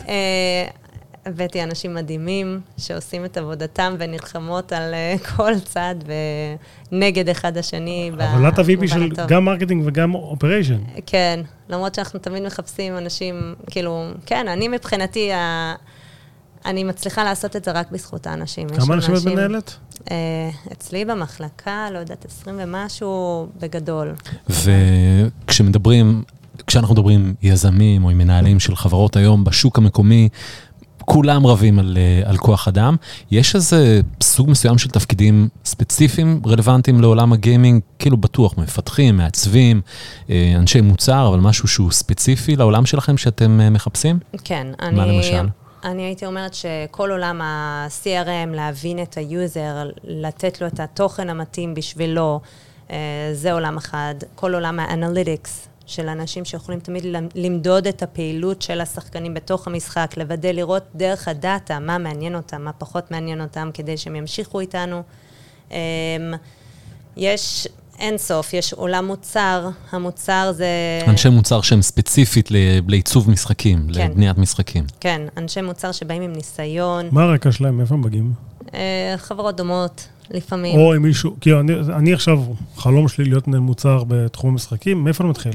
[1.26, 5.96] הבאתי אנשים מדהימים שעושים את עבודתם ונלחמות על אה, כל צד
[6.92, 8.12] ונגד אחד השני.
[8.14, 9.10] אבל את ה-VP של.
[9.28, 10.80] גם marketing וגם operation.
[11.06, 15.74] כן, למרות שאנחנו תמיד מחפשים אנשים, כאילו, כן, אני מבחינתי, ה...
[16.66, 18.70] אני מצליחה לעשות את זה רק בזכות האנשים.
[18.70, 19.78] כמה אנשים את מנהלת?
[20.12, 24.14] אה, אצלי במחלקה, לא יודעת, 20 ומשהו, בגדול.
[24.50, 26.24] וכשמדברים,
[26.68, 30.30] כשאנחנו מדברים עם יזמים או עם מנהלים של חברות היום בשוק המקומי,
[31.06, 32.96] כולם רבים על, אה, על כוח אדם.
[33.32, 37.82] יש איזה סוג מסוים של תפקידים ספציפיים רלוונטיים לעולם הגיימינג?
[38.00, 39.82] כאילו בטוח, מפתחים, מעצבים,
[40.30, 44.20] אה, אנשי מוצר, אבל משהו שהוא ספציפי לעולם שלכם שאתם אה, מחפשים?
[44.44, 45.18] כן, מה אני...
[45.18, 45.48] למשל?
[45.84, 51.74] אני הייתי אומרת שכל עולם ה-CRM, להבין את ה user, לתת לו את התוכן המתאים
[51.74, 52.40] בשבילו,
[53.34, 54.16] זה עולם אחד.
[54.36, 60.52] כל עולם האנליטיקס, של אנשים שיכולים תמיד למדוד את הפעילות של השחקנים בתוך המשחק, לוודא,
[60.52, 65.04] לראות דרך הדאטה מה מעניין אותם, מה פחות מעניין אותם, כדי שהם ימשיכו איתנו.
[65.72, 65.78] אמ,
[67.18, 67.68] יש
[68.00, 70.68] אין סוף, יש עולם מוצר, המוצר זה...
[71.08, 72.50] אנשי מוצר שהם ספציפית
[72.88, 74.12] לעיצוב משחקים, כן.
[74.12, 74.84] לבניית משחקים.
[75.00, 77.10] כן, אנשי מוצר שבאים עם ניסיון.
[77.12, 77.78] מה הרקע שלהם?
[77.78, 78.34] מאיפה הם מגיעים?
[78.74, 80.80] אה, חברות דומות, לפעמים.
[80.80, 82.44] או עם מישהו, כי אני, אני עכשיו,
[82.76, 85.54] חלום שלי להיות מנהל מוצר בתחום המשחקים, מאיפה אני מתחיל?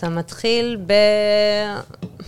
[0.00, 0.92] אתה מתחיל ב...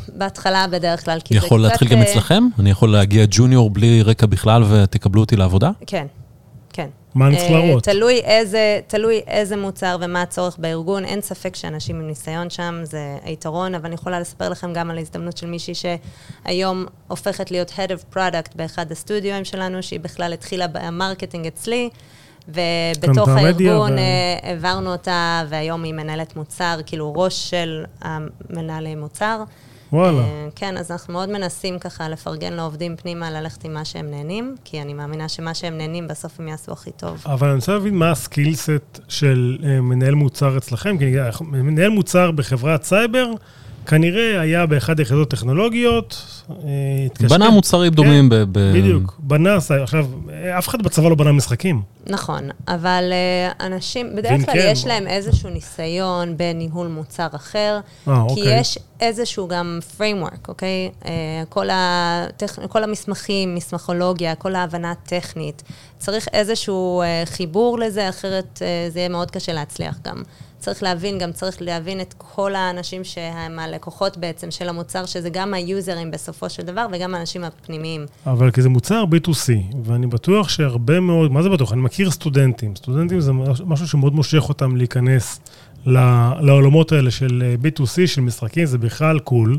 [0.09, 1.47] בהתחלה בדרך כלל, כי זה קצת...
[1.47, 2.45] יכול להתחיל גם אה, אצלכם?
[2.59, 5.71] אני יכול להגיע ג'וניור בלי רקע בכלל ותקבלו אותי לעבודה?
[5.87, 6.07] כן,
[6.73, 6.89] כן.
[7.15, 7.85] מה אני צריך אה, להראות?
[7.85, 11.05] תלוי איזה, תלוי איזה מוצר ומה הצורך בארגון.
[11.05, 14.99] אין ספק שאנשים עם ניסיון שם זה היתרון, אבל אני יכולה לספר לכם גם על
[14.99, 20.67] ההזדמנות של מישהי שהיום הופכת להיות Head of Product באחד הסטודיואים שלנו, שהיא בכלל התחילה
[20.67, 21.91] ב marketing אצלי.
[22.49, 23.99] ובתוך הארגון ו...
[23.99, 29.43] אה, העברנו אותה, והיום היא מנהלת מוצר, כאילו ראש של המנהלי מוצר.
[29.93, 30.19] וואלה.
[30.19, 34.55] אה, כן, אז אנחנו מאוד מנסים ככה לפרגן לעובדים פנימה, ללכת עם מה שהם נהנים,
[34.65, 37.23] כי אני מאמינה שמה שהם נהנים, בסוף הם יעשו הכי טוב.
[37.27, 41.91] אבל אני רוצה להבין מה ה skill set של אה, מנהל מוצר אצלכם, כי מנהל
[41.91, 43.31] מוצר בחברת סייבר,
[43.87, 46.57] כנראה היה באחד היחידות טכנולוגיות, אה,
[47.07, 47.29] התקשר.
[47.29, 48.35] בנה מוצרים כן, דומים ב...
[48.35, 48.73] ב...
[48.75, 50.07] בדיוק, בנה, עכשיו,
[50.59, 51.83] אף אחד בצבא לא בנה משחקים.
[52.07, 58.11] נכון, אבל אה, אנשים, בדרך כלל כן, יש להם איזשהו ניסיון בניהול מוצר אחר, 아,
[58.11, 58.61] כי אוקיי.
[58.61, 60.91] יש איזשהו גם framework, אוקיי?
[61.05, 61.11] אה,
[61.49, 62.59] כל, הטכ...
[62.69, 65.63] כל המסמכים, מסמכולוגיה, כל ההבנה הטכנית,
[65.99, 70.23] צריך איזשהו חיבור לזה, אחרת זה יהיה מאוד קשה להצליח גם.
[70.63, 75.55] צריך להבין, גם צריך להבין את כל האנשים שהם הלקוחות בעצם של המוצר, שזה גם
[75.55, 78.07] היוזרים בסופו של דבר וגם האנשים הפנימיים.
[78.27, 81.73] אבל כי זה מוצר B2C, ואני בטוח שהרבה מאוד, מה זה בטוח?
[81.73, 82.77] אני מכיר סטודנטים.
[82.77, 83.33] סטודנטים זה
[83.65, 85.41] משהו שמאוד מושך אותם להיכנס
[85.87, 89.59] לעולמות האלה של אה, B2C, של משחקים, זה בכלל קול.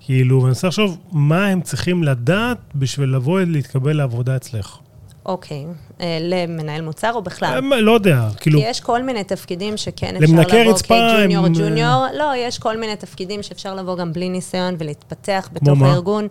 [0.00, 4.78] כאילו, ואני רוצה לחשוב, מה הם צריכים לדעת בשביל לבוא להתקבל לעבודה אצלך.
[5.26, 5.66] אוקיי,
[6.00, 7.60] אה, למנהל מוצר או בכלל?
[7.72, 8.60] אה, לא יודע, כאילו...
[8.60, 11.48] כי יש כל מיני תפקידים שכן אפשר לבוא כג'וניור.
[11.48, 15.82] ג'וניור, לא, יש כל מיני תפקידים שאפשר לבוא גם בלי ניסיון ולהתפתח בתוך?
[15.82, 16.28] הארגון.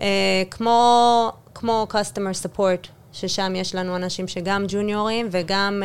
[0.00, 5.82] אה, כמו, כמו customer support, ששם יש לנו אנשים שגם ג'וניורים וגם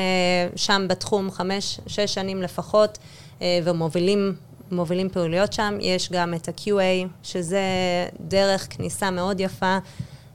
[0.56, 2.98] שם בתחום חמש, שש שנים לפחות,
[3.64, 4.34] ומובילים
[4.72, 5.78] מובילים פעילויות שם.
[5.82, 7.62] יש גם את ה-QA, שזה
[8.20, 9.78] דרך כניסה מאוד יפה.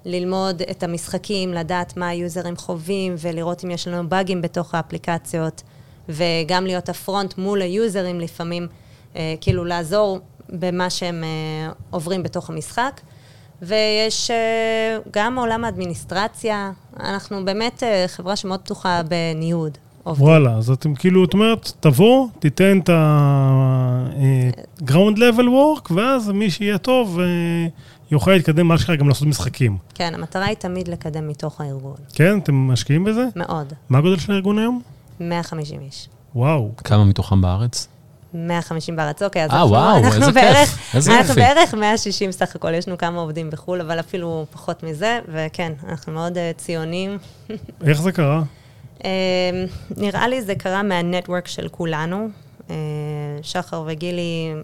[0.04, 5.62] ללמוד את המשחקים, לדעת מה היוזרים חווים ולראות אם יש לנו באגים בתוך האפליקציות,
[6.08, 8.66] וגם להיות הפרונט מול היוזרים לפעמים,
[9.16, 13.00] אה, כאילו לעזור במה שהם אה, עוברים בתוך המשחק.
[13.62, 19.78] ויש אה, גם עולם האדמיניסטרציה, אנחנו באמת אה, חברה שמאוד פתוחה בניוד.
[20.04, 20.26] עובדים.
[20.26, 26.50] וואלה, אז אתם כאילו, את אומרת, תבוא, תיתן את ה-ground אה, level work, ואז מי
[26.50, 27.18] שיהיה טוב,
[28.12, 29.78] אה, יוכל להתקדם מה שקרה גם לעשות משחקים.
[29.94, 31.96] כן, המטרה היא תמיד לקדם מתוך הארגון.
[32.14, 32.38] כן?
[32.38, 33.24] אתם משקיעים בזה?
[33.36, 33.72] מאוד.
[33.88, 34.82] מה הגודל של הארגון היום?
[35.20, 36.08] 150 איש.
[36.34, 36.70] וואו.
[36.76, 37.88] כמה מתוכם בארץ?
[38.34, 41.40] 150 בארץ, אוקיי, אז 아, אנחנו, וואו, אנחנו איזה בערך, כיף, איזה אנחנו יופי.
[41.40, 46.12] בערך 160 סך הכל, יש לנו כמה עובדים בחו"ל, אבל אפילו פחות מזה, וכן, אנחנו
[46.12, 47.18] מאוד uh, ציונים.
[47.86, 48.42] איך זה קרה?
[48.98, 49.04] Uh,
[49.96, 52.28] נראה לי זה קרה מהנטוורק של כולנו.
[52.60, 52.72] Uh,
[53.42, 54.54] שחר וגילי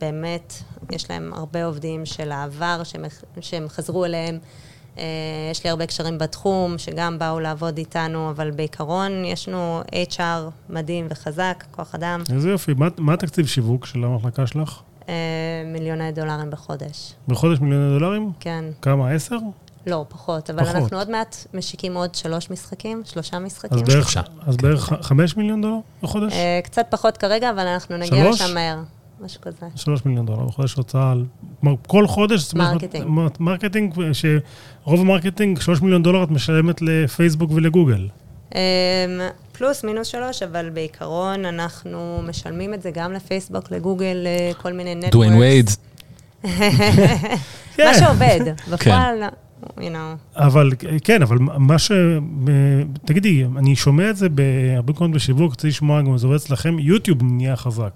[0.00, 0.54] באמת,
[0.92, 3.04] יש להם הרבה עובדים של העבר שהם,
[3.40, 4.38] שהם חזרו אליהם.
[4.98, 5.04] אה,
[5.50, 11.06] יש לי הרבה קשרים בתחום, שגם באו לעבוד איתנו, אבל בעיקרון יש לנו HR מדהים
[11.10, 12.22] וחזק, כוח אדם.
[12.32, 12.74] איזה יופי.
[12.74, 14.80] מה, מה התקציב שיווק של המחלקה שלך?
[15.08, 15.14] אה,
[15.66, 17.12] מיליוני דולרים בחודש.
[17.28, 18.32] בחודש מיליוני דולרים?
[18.40, 18.64] כן.
[18.82, 19.36] כמה, עשר?
[19.86, 20.76] לא, פחות, אבל פחות.
[20.76, 23.78] אנחנו עוד מעט משיקים עוד שלוש משחקים, שלושה משחקים.
[23.78, 26.32] אז בערך, אז בערך חמש מיליון דולר בחודש?
[26.32, 28.42] אה, קצת פחות כרגע, אבל אנחנו נגיע שלוש?
[28.42, 28.78] לשם מהר.
[29.24, 29.66] משהו כזה.
[29.76, 31.24] שלוש מיליון דולר בחודש הוצאה על...
[31.86, 32.54] כל חודש...
[32.54, 33.06] marketing.
[33.40, 38.08] marketing, שרוב ה marketing, שלוש מיליון דולר את משלמת לפייסבוק ולגוגל.
[38.54, 38.60] אמ,
[39.52, 45.12] פלוס מינוס שלוש, אבל בעיקרון אנחנו משלמים את זה גם לפייסבוק, לגוגל, לכל מיני networks.
[45.12, 45.70] דוויין וייד.
[47.78, 48.40] מה שעובד,
[48.72, 49.22] בפועל,
[49.76, 50.36] you know.
[50.36, 50.70] אבל,
[51.04, 51.92] כן, אבל מה ש...
[53.04, 57.22] תגידי, אני שומע את זה בהרבה קודם בשיווק, רוצה לשמוע גם זה עובד אצלכם, יוטיוב
[57.22, 57.92] נהיה חזק.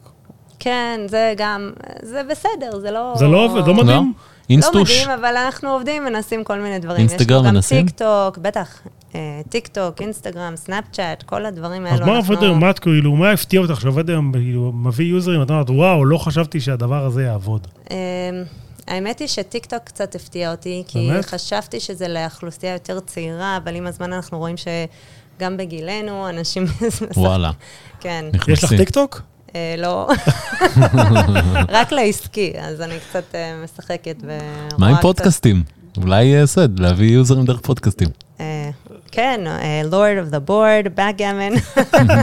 [0.62, 1.70] כן, זה גם,
[2.02, 3.12] זה בסדר, זה לא...
[3.16, 4.12] זה לא עובד, לא מדהים?
[4.16, 4.22] לא?
[4.50, 4.90] אינסטוש?
[4.90, 7.00] לא מדהים, אבל אנחנו עובדים, מנסים כל מיני דברים.
[7.00, 7.76] אינסטגרם מנסים?
[7.76, 8.80] יש גם טיק טוק, בטח,
[9.14, 12.02] אה, טיק טוק, אינסטגרם, סנאפ צ'אט, כל הדברים האלו.
[12.02, 15.50] אז מה עובד היום, מה כאילו, מה הפתיע אותך שעובד היום, כאילו, מביא יוזרים, את
[15.50, 17.66] אומרת, וואו, לא חשבתי שהדבר הזה יעבוד.
[17.90, 17.96] אמ,
[18.88, 21.24] האמת היא שטיק טוק קצת הפתיע אותי, כי באמת?
[21.24, 24.68] חשבתי שזה לאוכלוסייה יותר צעירה, אבל עם הזמן אנחנו רואים ש...
[25.40, 26.64] גם בגילנו, אנשים...
[27.16, 27.50] וואלה,
[28.00, 28.24] כן.
[28.48, 29.22] יש לך טיקטוק?
[29.78, 30.08] לא,
[31.76, 34.68] רק לעסקי, אז אני קצת אה, משחקת ורואה.
[34.78, 35.62] מה עם פודקאסטים?
[35.96, 38.08] אולי אה, זה, להביא יוזרים דרך פודקאסטים.
[38.40, 38.70] אה,
[39.12, 41.80] כן, אה, Lord of the Board, Backgammon.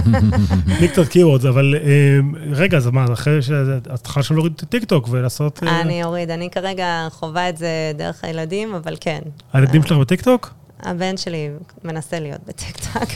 [0.80, 2.20] טיקטוק keywords, אבל אה,
[2.52, 3.52] רגע, אז מה, אחרי ש...
[3.94, 5.64] את צריכה עכשיו להוריד את טיקטוק ולעשות...
[5.64, 9.20] אה, אני אוריד, אני כרגע חווה את זה דרך הילדים, אבל כן.
[9.54, 10.54] הילדים שלך בטיקטוק?
[10.84, 11.50] הבן שלי
[11.84, 13.10] מנסה להיות בטיקטוק.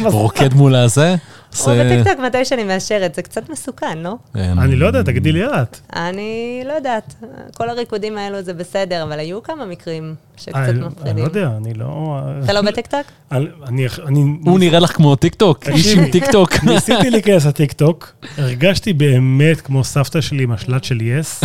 [0.00, 1.14] רוקד מול הזה?
[1.50, 4.14] הוא עושה- בטיקטוק מתי שאני מאשרת, זה קצת מסוכן, לא?
[4.34, 5.76] אני לא יודע, תגידי לי את.
[5.96, 7.14] אני לא יודעת,
[7.56, 11.16] כל הריקודים האלו זה בסדר, אבל היו כמה מקרים שקצת אה, אני מפחידים.
[11.16, 12.18] לא יודע, אני לא...
[12.44, 13.00] אתה לא בטיקטוק?
[13.32, 13.86] אני- אני...
[14.06, 15.68] אני- הוא נראה לך כמו טיקטוק?
[15.68, 16.10] איש עם.
[16.10, 16.52] טיקטוק.
[16.64, 21.40] ניסיתי להיכנס לטיקטוק, הרגשתי באמת כמו סבתא שלי עם השלט של יס.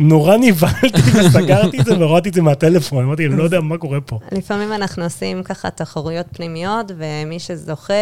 [0.00, 4.00] נורא נבהלתי וסגרתי את זה והורדתי את זה מהטלפון, אמרתי, אני לא יודע מה קורה
[4.00, 4.18] פה.
[4.32, 7.94] לפעמים אנחנו עושים ככה תחרויות פנימיות, ומי שזוכה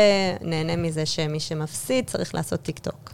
[0.64, 3.12] נהנה מזה שמי שמפסיד צריך לעשות טיקטוק.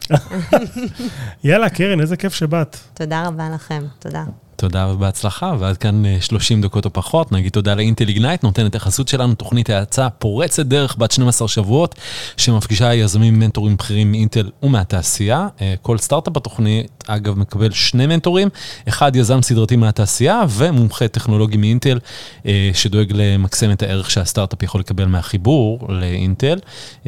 [1.44, 2.76] יאללה, קרן, איזה כיף שבאת.
[2.94, 4.24] תודה רבה לכם, תודה.
[4.56, 7.32] תודה ובהצלחה, ועד כאן אה, 30 דקות או פחות.
[7.32, 11.94] נגיד תודה לאינטל Ignite, נותנת החסות שלנו, תוכנית האצה פורצת דרך בת 12 שבועות,
[12.36, 15.48] שמפגישה יזמים מנטורים בכירים מאינטל ומהתעשייה.
[15.60, 18.48] אה, כל סטארט-אפ בתוכנית, אגב, מקבל שני מנטורים,
[18.88, 21.98] אחד יזם סדרתי מהתעשייה ומומחה טכנולוגי מאינטל,
[22.46, 26.58] אה, שדואג למקסם את הערך שהסטארט-אפ יכול לקבל מהחיבור לאינטל.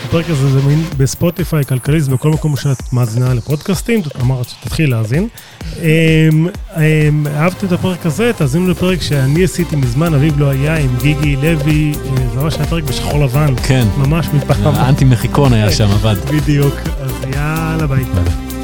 [0.05, 5.29] הפרק הזה זה מין בספוטיפיי, כלכליסט, בכל מקום שאת מאזינה לפודקאסטים, אמרת שתתחיל להאזין.
[5.63, 10.91] אמ, אמ, אהבתם את הפרק הזה, תאזינו לפרק שאני עשיתי מזמן, אביב לא היה, עם
[11.03, 14.75] גיגי לוי, אה, זה ממש היה פרק בשחור לבן, כן, ממש מפעם.
[14.75, 16.17] האנטי מחיקון היה שם, עבד.
[16.33, 18.05] בדיוק, אז יאללה ביי.
[18.05, 18.58] ביי.